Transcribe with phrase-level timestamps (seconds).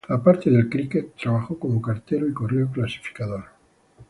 [0.09, 3.45] Aparte del críquet, trabajó como cartero y correo clasificador.